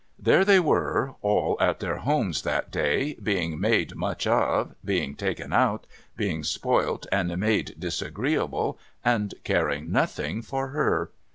[0.17, 5.53] There they were, all at their homes that day, being made much of, being taken
[5.53, 5.85] out,
[6.17, 11.11] being spoilt and made disagreeable, and caring nothing for her.